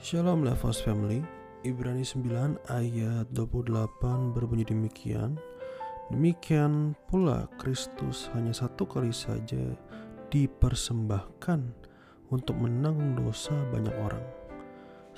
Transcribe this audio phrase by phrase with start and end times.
[0.00, 1.20] Shalom Levos Family
[1.60, 5.36] Ibrani 9 ayat 28 berbunyi demikian
[6.08, 9.60] Demikian pula Kristus hanya satu kali saja
[10.32, 11.60] dipersembahkan
[12.32, 14.24] untuk menanggung dosa banyak orang.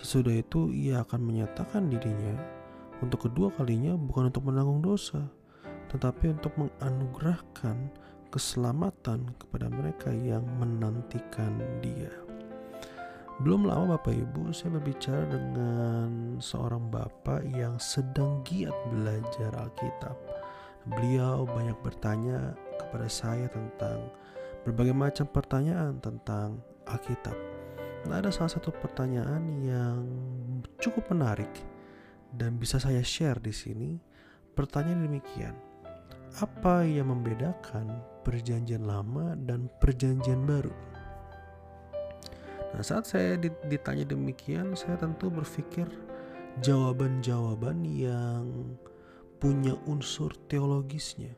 [0.02, 2.34] Sesudah itu ia akan menyatakan dirinya
[2.98, 5.30] untuk kedua kalinya bukan untuk menanggung dosa,
[5.94, 7.86] tetapi untuk menganugerahkan
[8.34, 12.21] keselamatan kepada mereka yang menantikan dia.
[13.42, 20.14] Belum lama Bapak Ibu saya berbicara dengan seorang bapak yang sedang giat belajar Alkitab.
[20.86, 24.14] Beliau banyak bertanya kepada saya tentang
[24.62, 27.34] berbagai macam pertanyaan tentang Alkitab.
[28.06, 30.06] Nah, ada salah satu pertanyaan yang
[30.78, 31.50] cukup menarik
[32.38, 33.98] dan bisa saya share di sini.
[34.54, 35.58] Pertanyaan demikian.
[36.38, 37.90] Apa yang membedakan
[38.22, 40.91] perjanjian lama dan perjanjian baru?
[42.72, 43.36] Nah, saat saya
[43.68, 45.84] ditanya demikian, saya tentu berpikir
[46.64, 48.76] jawaban-jawaban yang
[49.36, 51.36] punya unsur teologisnya.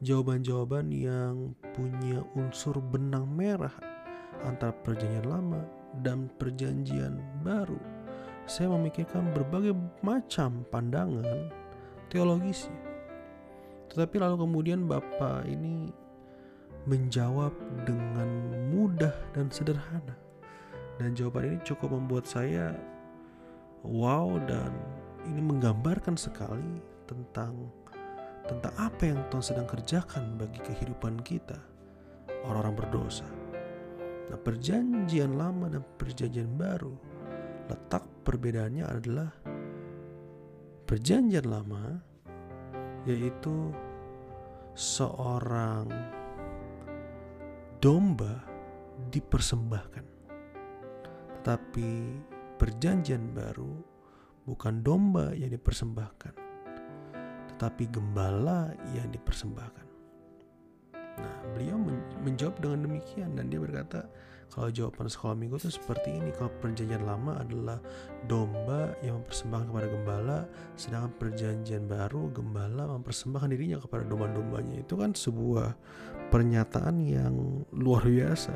[0.00, 3.72] Jawaban-jawaban yang punya unsur benang merah
[4.44, 5.60] antara perjanjian lama
[6.00, 7.76] dan perjanjian baru.
[8.48, 11.52] Saya memikirkan berbagai macam pandangan
[12.08, 12.80] teologisnya.
[13.92, 15.92] Tetapi lalu kemudian Bapak ini
[16.88, 17.52] menjawab
[17.84, 18.39] dengan
[18.80, 20.16] mudah dan sederhana.
[20.96, 22.72] Dan jawaban ini cukup membuat saya
[23.84, 24.72] wow dan
[25.28, 27.68] ini menggambarkan sekali tentang
[28.48, 31.60] tentang apa yang Tuhan sedang kerjakan bagi kehidupan kita
[32.48, 33.28] orang-orang berdosa.
[34.32, 36.94] Nah, perjanjian lama dan perjanjian baru
[37.68, 39.30] letak perbedaannya adalah
[40.88, 42.02] perjanjian lama
[43.06, 43.70] yaitu
[44.74, 45.86] seorang
[47.78, 48.49] domba
[49.10, 50.04] dipersembahkan.
[51.40, 51.90] Tetapi
[52.56, 53.72] perjanjian baru
[54.46, 56.34] bukan domba yang dipersembahkan,
[57.54, 59.86] tetapi gembala yang dipersembahkan.
[61.20, 61.76] Nah, beliau
[62.24, 64.08] menjawab dengan demikian dan dia berkata,
[64.50, 67.78] kalau jawaban sekolah minggu itu seperti ini, kalau perjanjian lama adalah
[68.26, 70.38] domba yang mempersembahkan kepada gembala,
[70.74, 74.82] sedangkan perjanjian baru gembala mempersembahkan dirinya kepada domba-dombanya.
[74.82, 75.78] Itu kan sebuah
[76.34, 78.52] pernyataan yang luar biasa,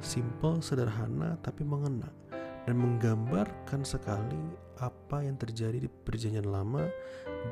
[0.00, 2.10] simple, sederhana, tapi mengena
[2.64, 4.40] dan menggambarkan sekali
[4.80, 6.88] apa yang terjadi di perjanjian lama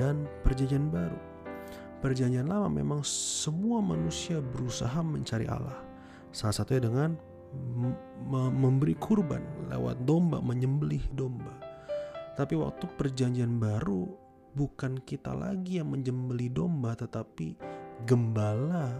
[0.00, 1.20] dan perjanjian baru.
[2.02, 5.78] Perjanjian lama memang semua manusia berusaha mencari Allah.
[6.34, 7.14] Salah satunya dengan
[8.32, 11.52] memberi kurban lewat domba, menyembelih domba.
[12.34, 14.08] Tapi waktu perjanjian baru
[14.56, 17.56] bukan kita lagi yang menyembelih domba tetapi
[18.08, 18.92] gembala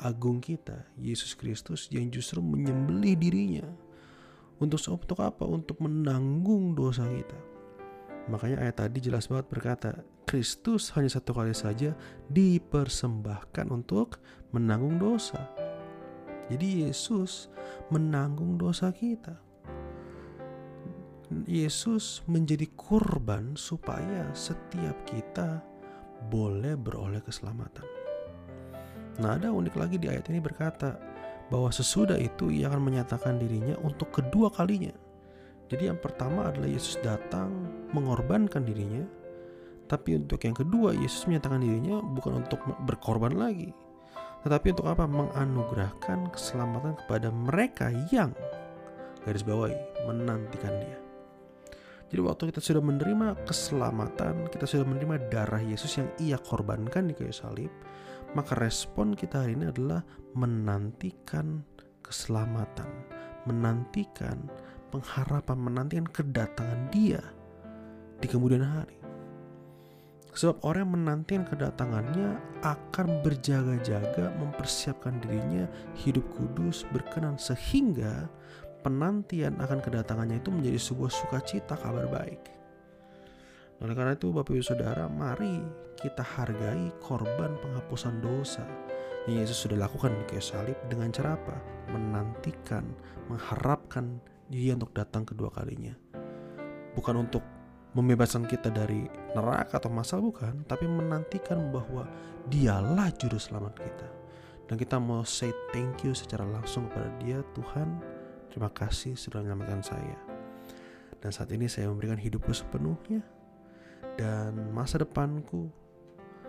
[0.00, 3.68] agung kita, Yesus Kristus yang justru menyembelih dirinya.
[4.60, 5.44] Untuk untuk apa?
[5.48, 7.38] Untuk menanggung dosa kita.
[8.28, 9.90] Makanya ayat tadi jelas banget berkata,
[10.28, 11.96] Kristus hanya satu kali saja
[12.28, 14.20] dipersembahkan untuk
[14.52, 15.48] menanggung dosa.
[16.52, 17.48] Jadi Yesus
[17.88, 19.38] menanggung dosa kita.
[21.46, 25.62] Yesus menjadi korban supaya setiap kita
[26.26, 27.99] boleh beroleh keselamatan.
[29.20, 30.96] Nah, ada unik lagi di ayat ini berkata
[31.52, 34.94] bahwa sesudah itu ia akan menyatakan dirinya untuk kedua kalinya.
[35.70, 37.52] Jadi yang pertama adalah Yesus datang
[37.94, 39.04] mengorbankan dirinya,
[39.86, 42.58] tapi untuk yang kedua Yesus menyatakan dirinya bukan untuk
[42.88, 43.70] berkorban lagi,
[44.42, 45.04] tetapi untuk apa?
[45.04, 48.32] Menganugerahkan keselamatan kepada mereka yang
[49.22, 49.76] garis bawahi
[50.08, 50.98] menantikan dia.
[52.10, 57.14] Jadi waktu kita sudah menerima keselamatan, kita sudah menerima darah Yesus yang ia korbankan di
[57.14, 57.70] kayu salib,
[58.34, 60.06] maka respon kita hari ini adalah
[60.38, 61.66] menantikan
[62.04, 62.86] keselamatan,
[63.46, 64.46] menantikan
[64.94, 67.22] pengharapan, menantikan kedatangan dia
[68.22, 68.98] di kemudian hari.
[70.30, 75.66] Sebab orang yang menantikan kedatangannya akan berjaga-jaga mempersiapkan dirinya
[75.98, 78.30] hidup kudus berkenan sehingga
[78.86, 82.59] penantian akan kedatangannya itu menjadi sebuah sukacita kabar baik.
[83.80, 85.60] Oleh karena itu Bapak Ibu Saudara mari
[85.96, 88.64] kita hargai korban penghapusan dosa
[89.28, 91.56] yang Yesus sudah lakukan di kayu salib dengan cara apa?
[91.92, 92.88] Menantikan,
[93.28, 95.92] mengharapkan dia untuk datang kedua kalinya.
[96.96, 97.44] Bukan untuk
[97.92, 99.04] membebaskan kita dari
[99.36, 102.08] neraka atau masalah bukan, tapi menantikan bahwa
[102.48, 104.08] dialah juru selamat kita.
[104.70, 107.98] Dan kita mau say thank you secara langsung kepada dia, Tuhan,
[108.48, 110.18] terima kasih sudah menyelamatkan saya.
[111.20, 113.20] Dan saat ini saya memberikan hidupku sepenuhnya
[114.18, 115.70] dan masa depanku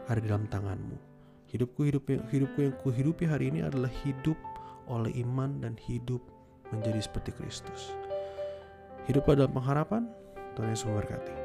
[0.08, 0.98] ada di dalam tanganmu.
[1.52, 4.40] Hidupku hidup hidupku yang kuhidupi hari ini adalah hidup
[4.88, 6.24] oleh iman dan hidup
[6.72, 7.92] menjadi seperti Kristus.
[9.10, 10.08] Hiduplah dalam pengharapan.
[10.56, 11.41] Tuhan Yesus memberkati.